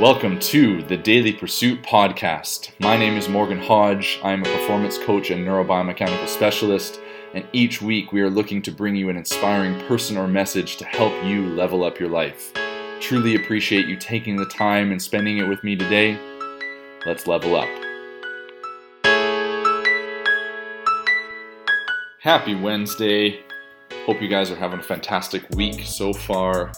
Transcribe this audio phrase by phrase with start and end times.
[0.00, 2.70] Welcome to the Daily Pursuit podcast.
[2.78, 4.20] My name is Morgan Hodge.
[4.22, 7.00] I'm a performance coach and neurobiomechanical specialist,
[7.34, 10.84] and each week we are looking to bring you an inspiring person or message to
[10.84, 12.52] help you level up your life.
[13.00, 16.16] Truly appreciate you taking the time and spending it with me today.
[17.04, 17.68] Let's level up.
[22.20, 23.40] Happy Wednesday.
[24.06, 26.70] Hope you guys are having a fantastic week so far.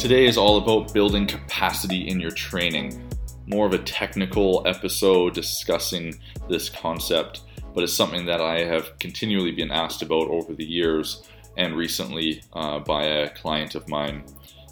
[0.00, 3.06] Today is all about building capacity in your training.
[3.44, 6.18] More of a technical episode discussing
[6.48, 7.42] this concept,
[7.74, 12.42] but it's something that I have continually been asked about over the years and recently
[12.54, 14.24] uh, by a client of mine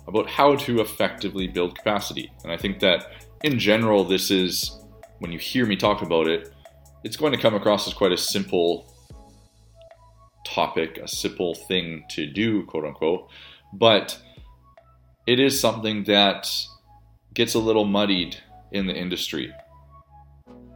[0.07, 2.33] about how to effectively build capacity.
[2.43, 3.13] And I think that
[3.45, 4.81] in general, this is,
[5.19, 6.55] when you hear me talk about it,
[7.05, 8.91] it's going to come across as quite a simple
[10.47, 13.29] topic, a simple thing to do, quote unquote.
[13.75, 14.19] But
[15.29, 16.49] it is something that
[17.35, 18.35] gets a little muddied
[18.73, 19.53] in the industry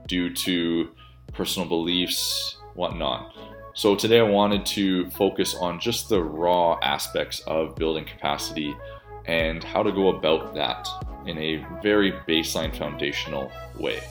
[0.06, 0.90] due to
[1.32, 3.34] personal beliefs, whatnot.
[3.72, 8.76] So today I wanted to focus on just the raw aspects of building capacity
[9.24, 10.86] and how to go about that
[11.24, 14.02] in a very baseline foundational way.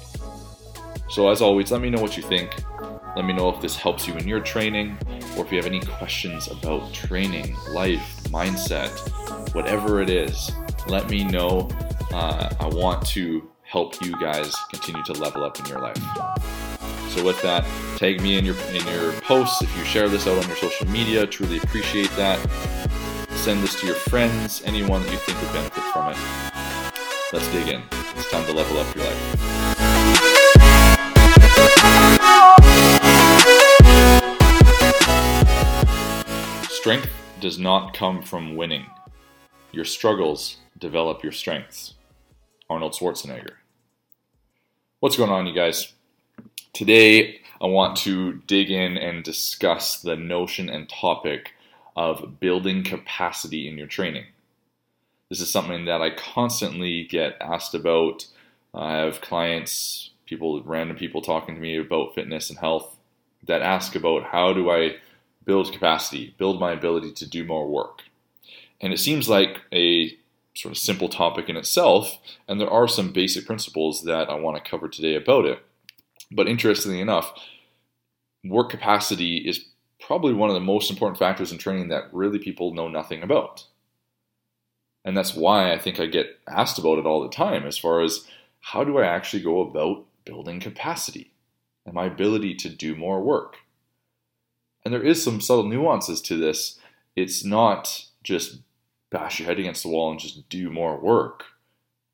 [1.07, 2.51] So as always, let me know what you think.
[3.15, 4.97] Let me know if this helps you in your training
[5.35, 8.89] or if you have any questions about training, life, mindset,
[9.53, 10.51] whatever it is,
[10.87, 11.69] let me know.
[12.13, 15.97] Uh, I want to help you guys continue to level up in your life.
[17.09, 17.65] So with that,
[17.97, 20.87] tag me in your in your posts if you share this out on your social
[20.87, 21.27] media.
[21.27, 22.39] Truly appreciate that.
[23.31, 26.17] Send this to your friends, anyone that you think would benefit from it.
[27.33, 27.81] Let's dig in.
[28.15, 29.60] It's time to level up your life.
[36.81, 38.87] Strength does not come from winning.
[39.71, 41.93] Your struggles develop your strengths.
[42.71, 43.57] Arnold Schwarzenegger.
[44.99, 45.93] What's going on, you guys?
[46.73, 51.51] Today, I want to dig in and discuss the notion and topic
[51.95, 54.25] of building capacity in your training.
[55.29, 58.25] This is something that I constantly get asked about.
[58.73, 62.97] I have clients, people, random people talking to me about fitness and health
[63.45, 64.95] that ask about how do I
[65.46, 68.03] build capacity, build my ability to do more work.
[68.79, 70.18] And it seems like a
[70.56, 74.63] sort of simple topic in itself, and there are some basic principles that I want
[74.63, 75.59] to cover today about it.
[76.31, 77.34] But interestingly enough,
[78.44, 79.66] work capacity is
[80.00, 83.66] probably one of the most important factors in training that really people know nothing about.
[85.03, 88.01] And that's why I think I get asked about it all the time as far
[88.01, 88.28] as
[88.59, 91.31] how do I actually go about building capacity
[91.85, 93.57] and my ability to do more work.
[94.84, 96.80] And there is some subtle nuances to this.
[97.16, 98.62] It's not just
[99.09, 101.44] bash your head against the wall and just do more work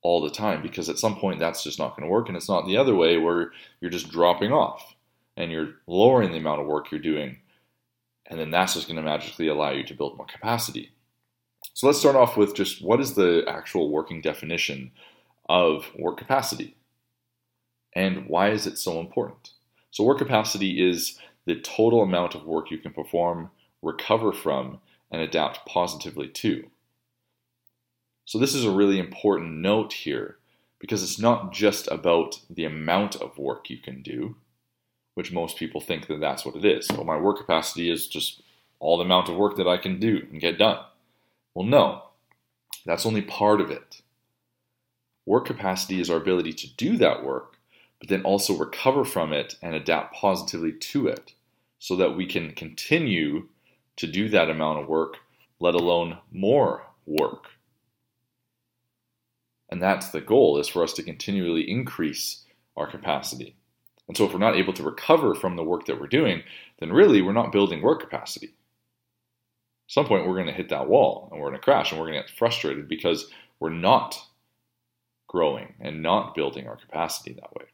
[0.02, 2.28] all the time because at some point that's just not going to work.
[2.28, 4.96] And it's not the other way where you're just dropping off
[5.36, 7.38] and you're lowering the amount of work you're doing.
[8.26, 10.92] And then that's just going to magically allow you to build more capacity.
[11.74, 14.92] So let's start off with just what is the actual working definition
[15.48, 16.78] of work capacity
[17.98, 19.54] and why is it so important?
[19.90, 23.50] So, work capacity is the total amount of work you can perform,
[23.81, 26.69] recover from, and adapt positively to.
[28.25, 30.38] So, this is a really important note here
[30.78, 34.36] because it's not just about the amount of work you can do,
[35.13, 36.90] which most people think that that's what it is.
[36.91, 38.41] Well, my work capacity is just
[38.80, 40.84] all the amount of work that I can do and get done.
[41.56, 42.03] Well, no,
[42.86, 44.02] that's only part of it.
[45.25, 47.56] Work capacity is our ability to do that work,
[48.00, 51.34] but then also recover from it and adapt positively to it
[51.80, 53.48] so that we can continue
[53.98, 55.18] to do that amount of work,
[55.60, 57.48] let alone more work.
[59.70, 62.46] And that's the goal is for us to continually increase
[62.76, 63.56] our capacity.
[64.08, 66.44] And so if we're not able to recover from the work that we're doing,
[66.80, 68.48] then really we're not building work capacity.
[68.48, 72.00] At some point we're going to hit that wall and we're going to crash and
[72.00, 73.30] we're going to get frustrated because
[73.60, 74.18] we're not
[75.28, 77.66] growing and not building our capacity that way.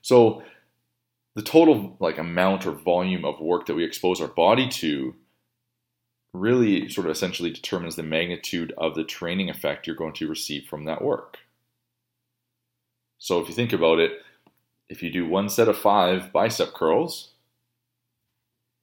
[0.00, 0.42] So
[1.34, 5.14] the total like amount or volume of work that we expose our body to
[6.32, 10.64] really sort of essentially determines the magnitude of the training effect you're going to receive
[10.64, 11.38] from that work.
[13.18, 14.12] So if you think about it,
[14.88, 17.30] if you do one set of five bicep curls,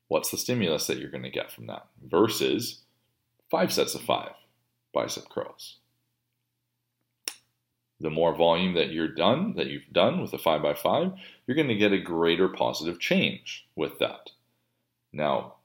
[0.07, 2.79] what's the stimulus that you're going to get from that versus
[3.49, 4.31] five sets of five
[4.93, 5.77] bicep curls?
[8.01, 11.13] The more volume that you're done, that you've done with a five by five,
[11.47, 14.31] you're going to get a greater positive change with that.
[15.13, 15.55] Now,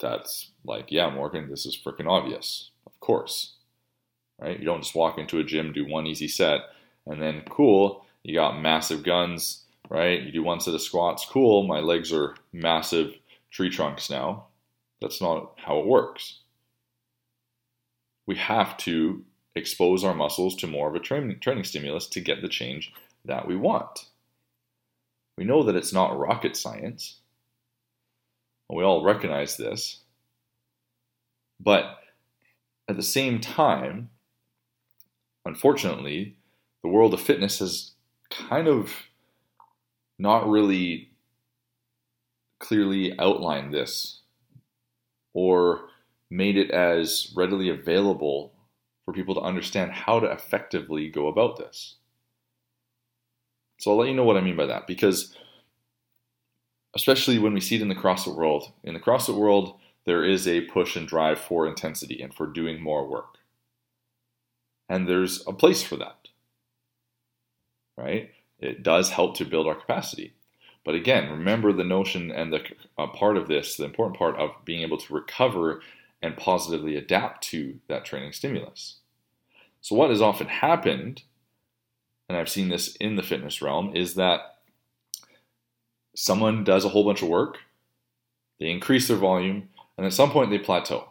[0.00, 2.70] that's like, yeah, Morgan, this is freaking obvious.
[2.86, 3.54] Of course.
[4.40, 4.58] right?
[4.58, 6.60] You don't just walk into a gym, do one easy set,
[7.06, 10.20] and then cool, you got massive guns, right?
[10.22, 13.14] You do one set of squats, cool, my legs are massive
[13.50, 14.46] tree trunks now.
[15.00, 16.40] That's not how it works.
[18.26, 19.24] We have to
[19.54, 22.92] expose our muscles to more of a training, training stimulus to get the change
[23.24, 24.06] that we want.
[25.36, 27.18] We know that it's not rocket science.
[28.68, 30.00] We all recognize this.
[31.60, 31.98] But
[32.88, 34.10] at the same time,
[35.44, 36.36] unfortunately,
[36.82, 37.92] the world of fitness has
[38.30, 38.92] kind of
[40.18, 41.10] not really
[42.58, 44.20] clearly outlined this
[45.34, 45.88] or
[46.30, 48.52] made it as readily available
[49.04, 51.96] for people to understand how to effectively go about this.
[53.78, 55.34] So I'll let you know what I mean by that because
[56.94, 60.46] especially when we see it in the CrossFit world, in the CrossFit world, there is
[60.46, 63.38] a push and drive for intensity and for doing more work.
[64.88, 66.28] And there's a place for that.
[67.96, 68.30] Right?
[68.58, 70.34] It does help to build our capacity.
[70.84, 72.62] But again, remember the notion and the
[72.98, 75.80] uh, part of this, the important part of being able to recover
[76.22, 78.98] and positively adapt to that training stimulus.
[79.80, 81.22] So, what has often happened,
[82.28, 84.58] and I've seen this in the fitness realm, is that
[86.14, 87.58] someone does a whole bunch of work,
[88.60, 91.08] they increase their volume, and at some point they plateau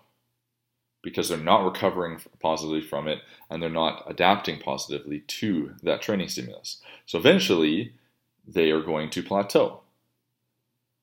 [1.03, 3.19] because they're not recovering positively from it
[3.49, 6.81] and they're not adapting positively to that training stimulus.
[7.05, 7.93] So eventually
[8.47, 9.81] they are going to plateau.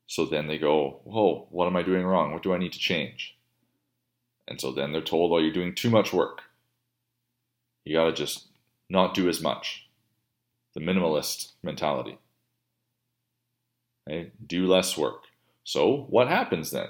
[0.06, 2.32] So then they go, Whoa, what am I doing wrong?
[2.32, 3.36] What do I need to change?
[4.48, 6.40] And so then they're told, Oh, you're doing too much work.
[7.84, 8.48] You got to just
[8.90, 9.88] not do as much.
[10.74, 12.18] The minimalist mentality.
[14.08, 14.32] Okay?
[14.46, 15.24] Do less work.
[15.64, 16.88] So what happens then?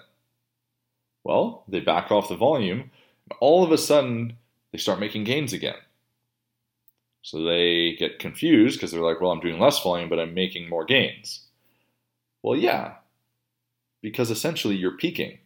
[1.24, 2.90] Well, they back off the volume.
[3.28, 4.36] and All of a sudden,
[4.72, 5.76] they start making gains again.
[7.22, 10.68] So they get confused because they're like, well, I'm doing less volume, but I'm making
[10.68, 11.42] more gains.
[12.42, 12.94] Well, yeah,
[14.00, 15.38] because essentially you're peaking.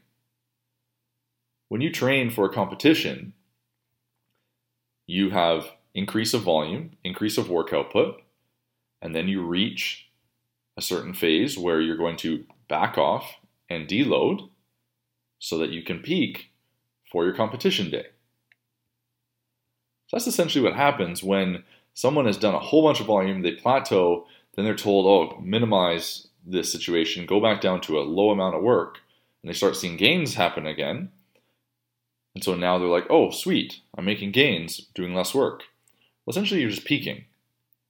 [1.73, 3.33] When you train for a competition,
[5.07, 8.21] you have increase of volume, increase of work output,
[9.01, 10.11] and then you reach
[10.77, 13.37] a certain phase where you're going to back off
[13.71, 14.51] and deload
[15.39, 16.51] so that you can peak
[17.11, 18.09] for your competition day.
[20.09, 21.65] So that's essentially what happens when
[21.95, 24.27] someone has done a whole bunch of volume, they plateau,
[24.57, 28.63] then they're told, oh, minimize this situation, go back down to a low amount of
[28.63, 28.99] work,
[29.43, 31.11] and they start seeing gains happen again.
[32.35, 35.65] And so now they're like, oh, sweet, I'm making gains, doing less work.
[36.25, 37.25] Well, essentially, you're just peaking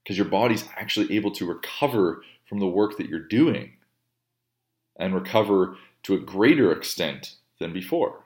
[0.02, 3.72] because your body's actually able to recover from the work that you're doing
[4.98, 8.24] and recover to a greater extent than before.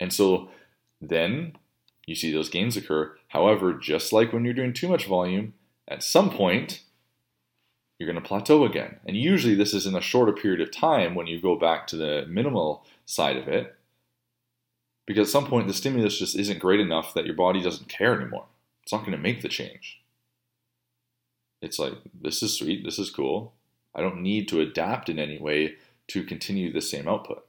[0.00, 0.50] And so
[1.00, 1.56] then
[2.06, 3.16] you see those gains occur.
[3.28, 5.54] However, just like when you're doing too much volume,
[5.86, 6.82] at some point
[7.98, 8.96] you're going to plateau again.
[9.06, 11.96] And usually this is in a shorter period of time when you go back to
[11.96, 13.76] the minimal side of it.
[15.06, 18.18] Because at some point the stimulus just isn't great enough that your body doesn't care
[18.18, 18.46] anymore.
[18.82, 20.00] It's not going to make the change.
[21.60, 23.52] It's like, this is sweet, this is cool.
[23.94, 25.76] I don't need to adapt in any way
[26.08, 27.46] to continue the same output.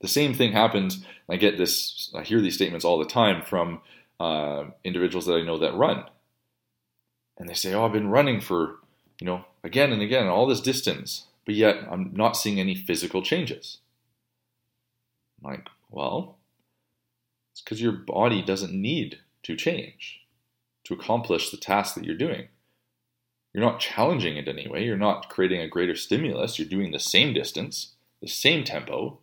[0.00, 1.04] The same thing happens.
[1.28, 3.80] I get this, I hear these statements all the time from
[4.20, 6.04] uh, individuals that I know that run.
[7.38, 8.76] And they say, Oh, I've been running for,
[9.20, 13.22] you know, again and again, all this distance, but yet I'm not seeing any physical
[13.22, 13.78] changes.
[15.42, 16.38] I'm like, well,
[17.52, 20.20] it's because your body doesn't need to change
[20.84, 22.48] to accomplish the task that you're doing.
[23.52, 24.84] You're not challenging it anyway.
[24.84, 26.58] You're not creating a greater stimulus.
[26.58, 29.18] You're doing the same distance, the same tempo,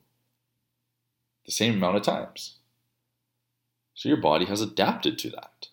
[1.45, 2.57] the same amount of times.
[3.93, 5.67] So your body has adapted to that.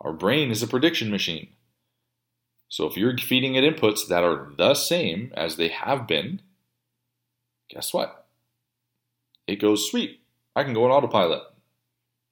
[0.00, 1.48] Our brain is a prediction machine.
[2.68, 6.42] So if you're feeding it inputs that are the same as they have been,
[7.68, 8.21] guess what?
[9.46, 10.20] It goes, sweet,
[10.54, 11.42] I can go on autopilot.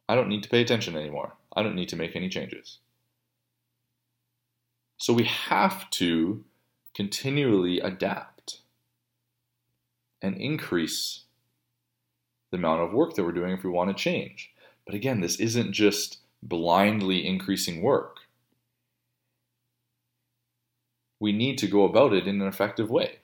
[0.08, 1.34] I don't need to pay attention anymore.
[1.54, 2.78] I don't need to make any changes.
[4.96, 6.44] So we have to
[6.94, 8.60] continually adapt
[10.20, 11.24] and increase
[12.50, 14.52] the amount of work that we're doing if we want to change.
[14.84, 18.16] But again, this isn't just blindly increasing work.
[21.20, 23.20] We need to go about it in an effective way.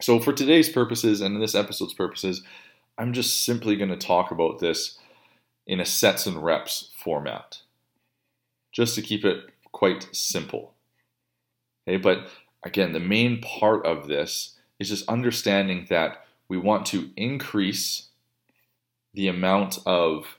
[0.00, 2.42] So, for today's purposes and this episode's purposes,
[3.02, 4.96] I'm just simply going to talk about this
[5.66, 7.62] in a sets and reps format,
[8.70, 10.74] just to keep it quite simple.
[11.88, 12.28] Okay, but
[12.62, 18.10] again, the main part of this is just understanding that we want to increase
[19.14, 20.38] the amount of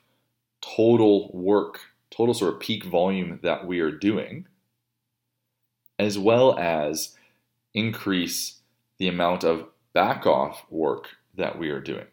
[0.61, 4.47] total work, total sort of peak volume that we are doing,
[5.99, 7.13] as well as
[7.73, 8.61] increase
[8.99, 12.05] the amount of back off work that we are doing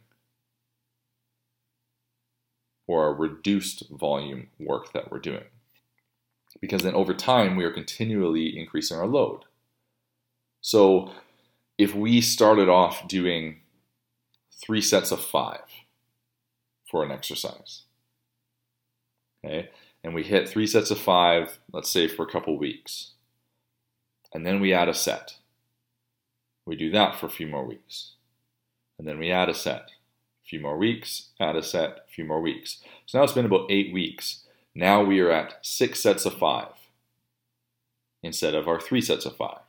[2.90, 5.44] or a reduced volume work that we're doing.
[6.60, 9.44] Because then over time, we are continually increasing our load.
[10.60, 11.12] So
[11.78, 13.60] if we started off doing
[14.60, 15.62] three sets of five
[16.90, 17.82] for an exercise,
[19.44, 19.70] okay,
[20.02, 23.12] and we hit three sets of five, let's say for a couple weeks,
[24.34, 25.36] and then we add a set.
[26.66, 28.14] We do that for a few more weeks.
[28.98, 29.92] And then we add a set.
[30.50, 32.82] Few more weeks, add a set, a few more weeks.
[33.06, 34.46] So now it's been about eight weeks.
[34.74, 36.72] Now we are at six sets of five
[38.24, 39.60] instead of our three sets of five.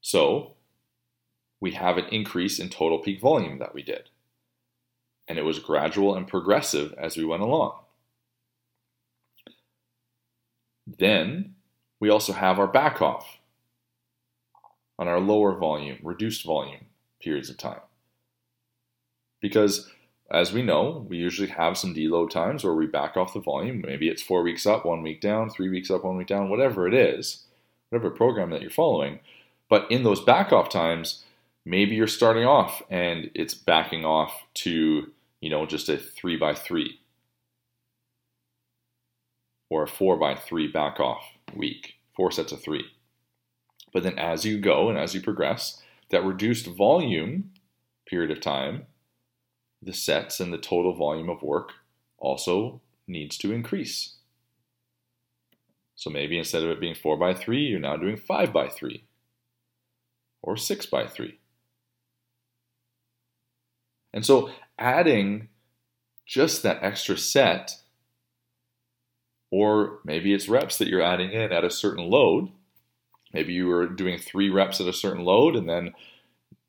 [0.00, 0.52] So
[1.60, 4.10] we have an increase in total peak volume that we did.
[5.26, 7.80] And it was gradual and progressive as we went along.
[10.86, 11.56] Then
[11.98, 13.38] we also have our back off
[14.96, 16.86] on our lower volume, reduced volume
[17.20, 17.80] periods of time.
[19.40, 19.90] Because
[20.30, 23.82] as we know, we usually have some deload times where we back off the volume.
[23.86, 26.88] Maybe it's four weeks up, one week down, three weeks up, one week down, whatever
[26.88, 27.44] it is,
[27.90, 29.20] whatever program that you're following.
[29.68, 31.24] But in those back off times,
[31.64, 36.54] maybe you're starting off and it's backing off to, you know, just a three by
[36.54, 36.98] three
[39.70, 41.22] or a four by three back off
[41.54, 42.84] week, four sets of three.
[43.92, 47.50] But then as you go and as you progress, that reduced volume
[48.06, 48.86] period of time,
[49.82, 51.72] the sets and the total volume of work
[52.18, 54.14] also needs to increase.
[55.94, 59.04] So maybe instead of it being 4 by 3, you're now doing 5 by 3
[60.42, 61.38] or 6 by 3.
[64.12, 65.48] And so adding
[66.26, 67.76] just that extra set,
[69.50, 72.50] or maybe it's reps that you're adding in at a certain load.
[73.32, 75.92] Maybe you were doing three reps at a certain load, and then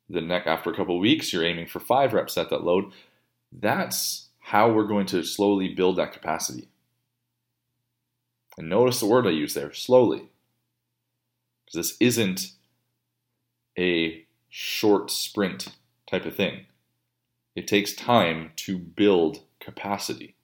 [0.08, 2.92] the neck after a couple weeks, you're aiming for five reps at that load.
[3.52, 6.68] That's how we're going to slowly build that capacity.
[8.56, 10.30] And notice the word I use there slowly.
[11.64, 12.52] Because this isn't
[13.78, 15.68] a short sprint
[16.10, 16.66] type of thing.
[17.54, 20.34] It takes time to build capacity.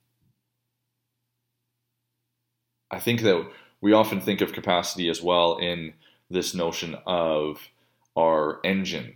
[2.91, 3.49] I think that
[3.81, 5.93] we often think of capacity as well in
[6.29, 7.69] this notion of
[8.15, 9.15] our engine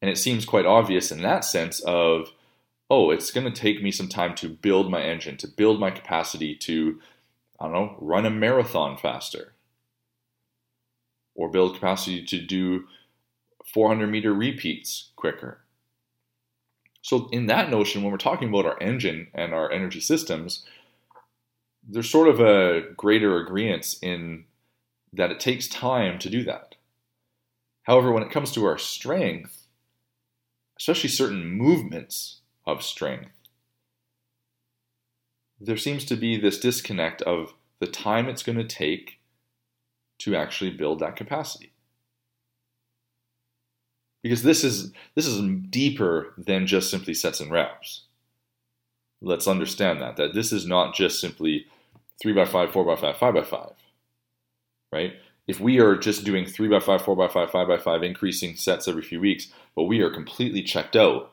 [0.00, 2.30] and it seems quite obvious in that sense of,
[2.90, 5.90] oh, it's going to take me some time to build my engine, to build my
[5.90, 7.00] capacity to,
[7.60, 9.54] I don't know, run a marathon faster
[11.34, 12.86] or build capacity to do
[13.72, 15.60] 400 meter repeats quicker.
[17.02, 20.64] So, in that notion, when we're talking about our engine and our energy systems,
[21.88, 24.44] there's sort of a greater agreement in
[25.12, 26.74] that it takes time to do that.
[27.84, 29.67] However, when it comes to our strength,
[30.78, 33.30] especially certain movements of strength,
[35.60, 39.18] there seems to be this disconnect of the time it's going to take
[40.18, 41.72] to actually build that capacity.
[44.22, 48.02] Because this is this is deeper than just simply sets and reps.
[49.20, 51.66] Let's understand that that this is not just simply
[52.20, 53.74] three by five, four by five, five by five,
[54.92, 55.14] right?
[55.48, 58.54] If we are just doing three by five, four by five, five by five, increasing
[58.54, 61.32] sets every few weeks, but we are completely checked out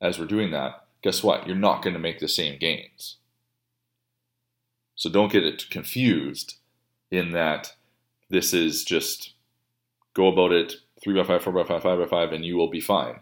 [0.00, 1.46] as we're doing that, guess what?
[1.46, 3.16] You're not going to make the same gains.
[4.94, 6.54] So don't get it confused
[7.10, 7.74] in that
[8.30, 9.32] this is just
[10.14, 12.70] go about it three by five, four by five, five by five, and you will
[12.70, 13.18] be fine.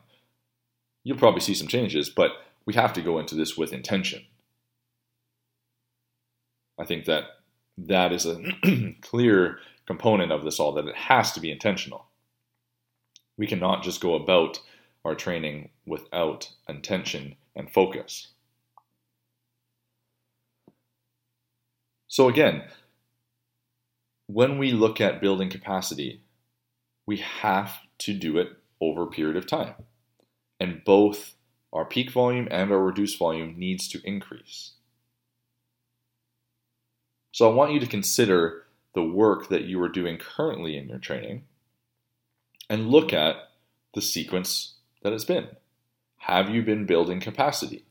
[1.03, 2.33] You'll probably see some changes, but
[2.67, 4.25] we have to go into this with intention.
[6.79, 7.25] I think that
[7.79, 8.39] that is a
[9.01, 12.07] clear component of this all that it has to be intentional.
[13.37, 14.61] We cannot just go about
[15.05, 18.29] our training without intention and focus.
[22.09, 22.65] So, again,
[24.27, 26.23] when we look at building capacity,
[27.07, 28.49] we have to do it
[28.81, 29.75] over a period of time.
[30.59, 31.35] And both
[31.73, 34.73] our peak volume and our reduced volume needs to increase.
[37.33, 38.66] So I want you to consider
[38.97, 41.45] the work that you are doing currently in your training
[42.71, 43.37] and look at
[43.95, 45.47] the sequence that it's been.
[46.17, 47.85] Have you been building capacity?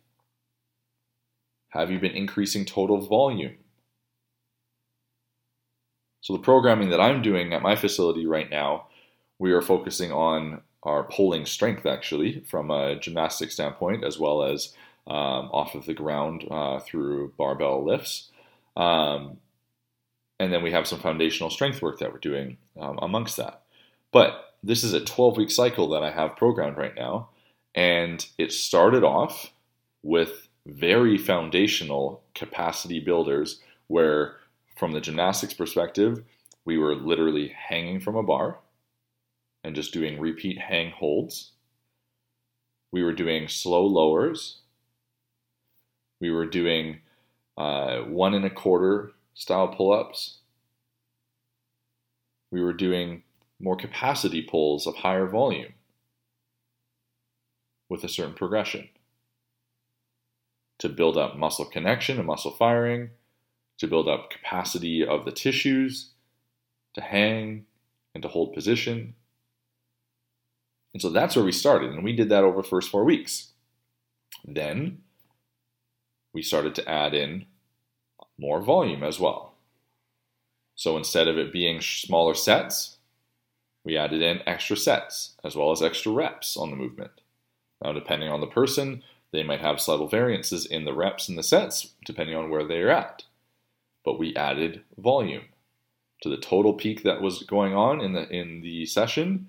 [1.69, 3.53] Have you been increasing total volume?
[6.21, 8.87] So, the programming that I'm doing at my facility right now,
[9.37, 14.73] we are focusing on our pulling strength actually from a gymnastic standpoint, as well as
[15.05, 18.31] um, off of the ground uh, through barbell lifts.
[18.75, 19.37] Um,
[20.39, 23.61] and then we have some foundational strength work that we're doing um, amongst that.
[24.11, 27.29] But this is a 12 week cycle that I have programmed right now.
[27.73, 29.51] And it started off
[30.03, 34.37] with very foundational capacity builders where,
[34.75, 36.23] from the gymnastics perspective,
[36.65, 38.59] we were literally hanging from a bar
[39.63, 41.51] and just doing repeat hang holds.
[42.91, 44.59] We were doing slow lowers.
[46.21, 47.01] We were doing
[47.57, 50.39] uh, one and a quarter style pull ups.
[52.51, 53.23] We were doing
[53.59, 55.73] more capacity pulls of higher volume
[57.89, 58.89] with a certain progression
[60.79, 63.11] to build up muscle connection and muscle firing,
[63.77, 66.11] to build up capacity of the tissues,
[66.93, 67.65] to hang
[68.13, 69.15] and to hold position.
[70.93, 73.51] And so that's where we started, and we did that over the first four weeks.
[74.45, 74.99] Then
[76.33, 77.45] we started to add in
[78.37, 79.53] more volume as well.
[80.75, 82.97] So instead of it being smaller sets,
[83.83, 87.21] we added in extra sets as well as extra reps on the movement.
[87.83, 91.43] Now, depending on the person, they might have subtle variances in the reps and the
[91.43, 93.23] sets depending on where they're at.
[94.03, 95.45] But we added volume
[96.21, 99.47] to the total peak that was going on in the in the session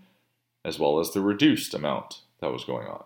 [0.65, 3.05] as well as the reduced amount that was going on.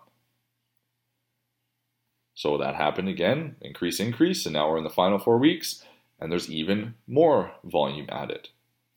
[2.41, 5.85] So that happened again, increase, increase, and now we're in the final four weeks,
[6.19, 8.49] and there's even more volume added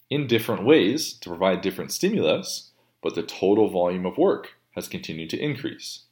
[0.08, 2.70] in different ways to provide different stimulus,
[3.02, 6.04] but the total volume of work has continued to increase.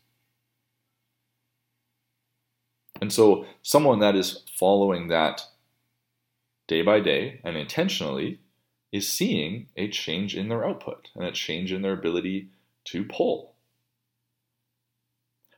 [3.00, 5.46] And so, someone that is following that
[6.68, 8.40] day by day and intentionally
[8.92, 12.50] is seeing a change in their output and a change in their ability
[12.84, 13.51] to pull.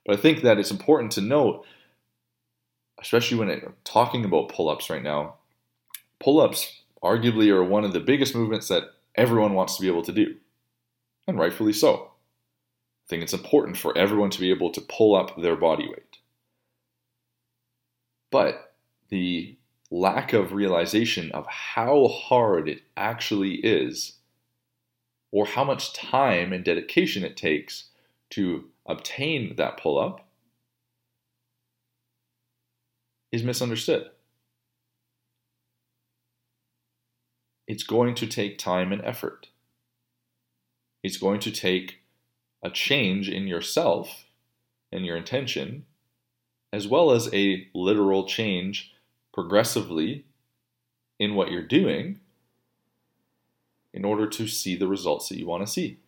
[0.05, 1.65] But I think that it's important to note,
[3.01, 5.37] especially when it, talking about pull ups right now,
[6.21, 10.03] pull ups arguably are one of the biggest movements that everyone wants to be able
[10.03, 10.37] to do,
[11.27, 12.11] and rightfully so.
[13.07, 16.19] I think it's important for everyone to be able to pull up their body weight.
[18.31, 18.75] But
[19.11, 19.57] the
[19.90, 24.14] lack of realization of how hard it actually is,
[25.31, 27.90] or how much time and dedication it takes
[28.31, 30.27] to obtain that pull up
[33.33, 34.11] is misunderstood.
[37.66, 39.49] It's going to take time and effort.
[41.03, 42.01] It's going to take
[42.62, 44.25] a change in yourself
[44.92, 45.85] and your intention,
[46.73, 48.92] as well as a literal change
[49.33, 50.25] progressively
[51.18, 52.20] in what you're doing
[53.92, 55.99] in order to see the results that you want to see.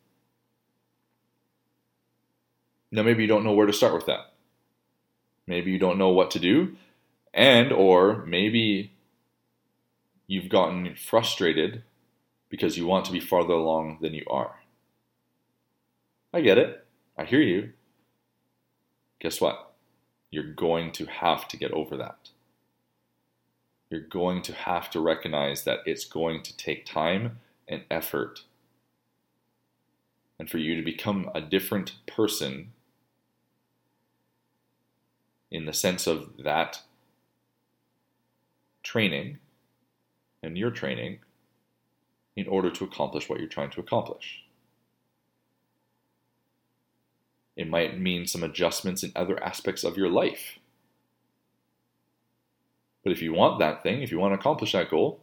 [2.91, 4.33] Now maybe you don't know where to start with that.
[5.47, 6.77] Maybe you don't know what to do
[7.37, 8.93] and or maybe
[10.27, 11.83] you've gotten frustrated
[12.49, 14.61] because you want to be farther along than you are.
[16.33, 16.85] I get it.
[17.17, 17.73] I hear you.
[19.21, 19.75] Guess what?
[20.31, 22.31] You're going to have to get over that.
[23.91, 28.45] You're going to have to recognize that it's going to take time and effort.
[30.39, 32.73] And for you to become a different person
[35.51, 36.83] in the sense of that
[38.83, 39.39] training
[40.43, 41.19] and your training
[42.37, 44.45] in order to accomplish what you're trying to accomplish.
[47.57, 50.59] It might mean some adjustments in other aspects of your life.
[53.03, 55.21] But if you want that thing, if you want to accomplish that goal,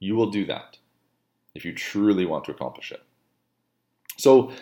[0.00, 0.78] you will do that
[1.54, 3.02] if you truly want to accomplish it.
[4.16, 4.52] So,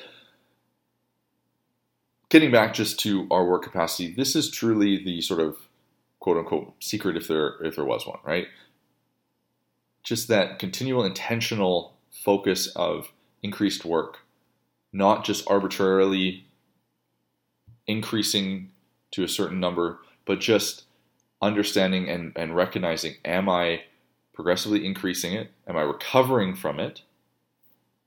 [2.36, 5.56] getting back just to our work capacity, this is truly the sort of
[6.20, 8.46] quote unquote secret if there if there was one, right?
[10.04, 13.10] Just that continual intentional focus of
[13.42, 14.18] increased work,
[14.92, 16.44] not just arbitrarily
[17.86, 18.70] increasing
[19.12, 20.84] to a certain number, but just
[21.40, 23.84] understanding and, and recognizing am I
[24.34, 25.52] progressively increasing it?
[25.66, 27.00] Am I recovering from it?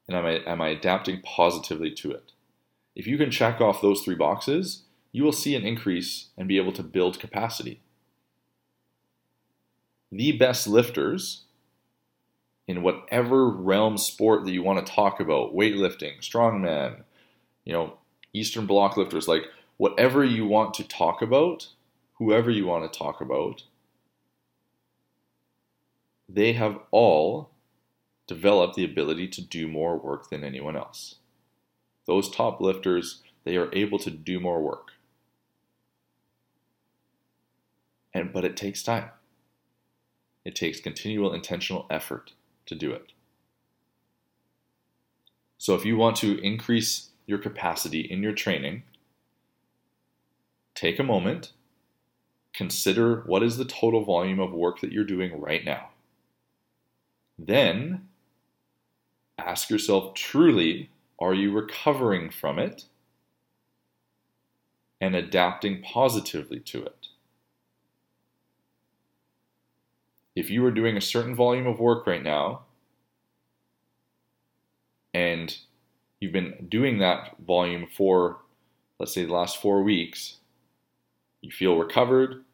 [0.08, 2.32] And am I, am I adapting positively to it?
[3.00, 4.82] If you can check off those three boxes,
[5.14, 7.80] you will see an increase and be able to build capacity.
[10.12, 11.46] The best lifters
[12.68, 17.04] in whatever realm sport that you want to talk about, weightlifting, strongman,
[17.64, 18.00] you know,
[18.34, 19.46] Eastern bloc lifters, like
[19.78, 21.70] whatever you want to talk about,
[22.16, 23.64] whoever you want to talk about,
[26.28, 27.52] they have all
[28.28, 31.16] developed the ability to do more work than anyone else
[32.10, 34.94] those top lifters, they are able to do more work.
[38.16, 39.12] And but it takes time.
[40.44, 42.32] It takes continual intentional effort
[42.66, 43.12] to do it.
[45.60, 48.82] So if you want to increase your capacity in your training,
[50.74, 51.52] take a moment,
[52.54, 55.90] consider what is the total volume of work that you're doing right now.
[57.38, 58.08] Then
[59.38, 60.90] ask yourself truly,
[61.20, 62.86] are you recovering from it
[65.02, 67.08] and adapting positively to it?
[70.36, 72.62] If you are doing a certain volume of work right now
[75.14, 75.56] and
[76.20, 78.38] you've been doing that volume for,
[79.00, 80.38] let's say, the last four weeks,
[81.42, 82.46] you feel recovered,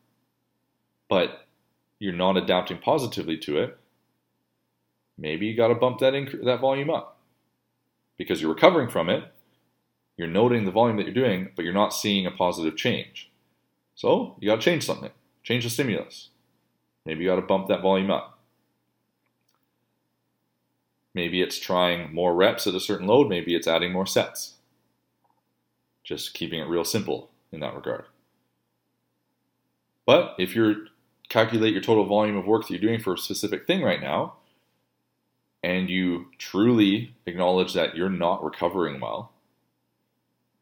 [1.10, 1.45] but
[1.99, 3.78] you're not adapting positively to it,
[5.17, 7.14] maybe you got to bump that inc- that volume up
[8.17, 9.23] because you're recovering from it.
[10.17, 13.32] You're noting the volume that you're doing, but you're not seeing a positive change.
[13.95, 15.12] So you got to change something.
[15.43, 16.30] Change the stimulus.
[17.06, 18.39] Maybe you got to bump that volume up.
[21.13, 23.30] Maybe it's trying more reps at a certain load.
[23.30, 24.56] Maybe it's adding more sets.
[26.04, 28.06] Just keeping it real simple in that regard.
[30.06, 30.88] But if you
[31.30, 34.36] calculate your total volume of work that you're doing for a specific thing right now,
[35.65, 39.32] and you truly acknowledge that you're not recovering well,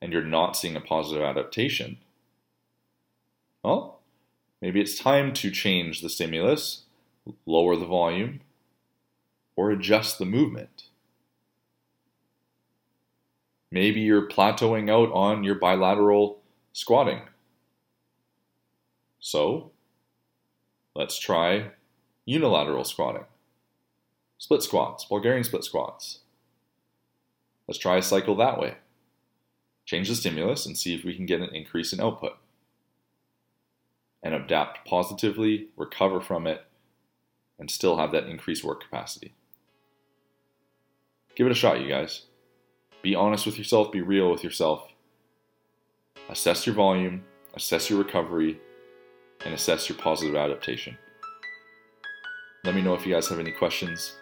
[0.02, 1.98] and you're not seeing a positive adaptation,
[3.66, 4.00] well,
[4.62, 6.84] maybe it's time to change the stimulus,
[7.46, 8.40] lower the volume,
[9.58, 10.86] or adjust the movement.
[13.70, 16.40] Maybe you're plateauing out on your bilateral
[16.72, 17.24] squatting.
[19.20, 19.72] So,
[20.96, 21.72] let's try
[22.24, 23.26] unilateral squatting.
[24.44, 26.20] Split squats, Bulgarian split squats.
[27.66, 28.76] Let's try a cycle that way.
[29.86, 32.34] Change the stimulus and see if we can get an increase in output.
[34.22, 36.62] And adapt positively, recover from it,
[37.58, 39.34] and still have that increased work capacity.
[41.36, 42.24] Give it a shot, you guys.
[43.02, 44.90] Be honest with yourself, be real with yourself.
[46.28, 48.60] Assess your volume, assess your recovery,
[49.46, 50.98] and assess your positive adaptation.
[52.66, 54.18] Let me know if you guys have any questions.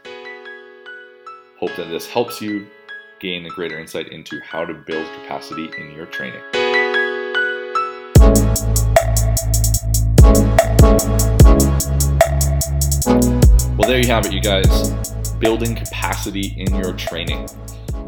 [1.62, 2.66] Hope that this helps you
[3.20, 6.42] gain a greater insight into how to build capacity in your training.
[13.78, 14.90] Well, there you have it, you guys.
[15.38, 17.48] Building capacity in your training.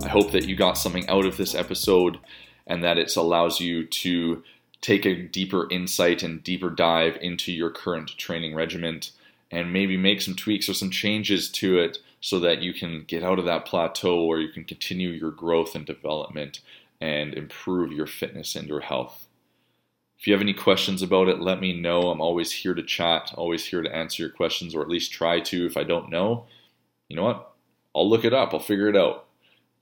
[0.03, 2.17] I hope that you got something out of this episode
[2.65, 4.43] and that it allows you to
[4.81, 9.11] take a deeper insight and deeper dive into your current training regiment
[9.51, 13.21] and maybe make some tweaks or some changes to it so that you can get
[13.21, 16.61] out of that plateau where you can continue your growth and development
[17.01, 19.27] and improve your fitness and your health.
[20.17, 22.03] If you have any questions about it, let me know.
[22.03, 25.41] I'm always here to chat, always here to answer your questions, or at least try
[25.41, 25.65] to.
[25.65, 26.45] If I don't know,
[27.09, 27.51] you know what?
[27.93, 29.25] I'll look it up, I'll figure it out.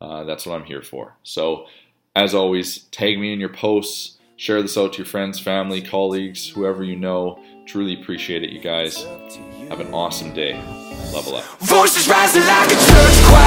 [0.02, 1.14] Uh, that's what I'm here for.
[1.22, 1.68] So,
[2.16, 6.50] as always, tag me in your posts, share this out to your friends, family, colleagues,
[6.50, 7.40] whoever you know.
[7.68, 9.04] Truly appreciate it, you guys.
[9.70, 10.91] Have an awesome day.
[11.14, 11.44] Level up.
[11.60, 13.41] Voices rising like a church choir.